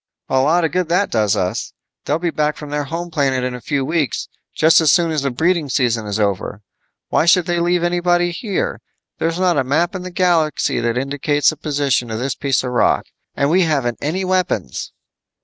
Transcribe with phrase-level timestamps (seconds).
[0.29, 1.73] "A lot of good that does us.
[2.05, 5.21] They'll be back from their home planet in a few weeks, just as soon as
[5.21, 6.63] the breeding season is over.
[7.09, 8.81] Why should they leave anybody here?
[9.19, 12.71] There's not a map in the galaxy that indicates the position of this piece of
[12.71, 13.05] rock.
[13.35, 14.91] And we haven't any weapons."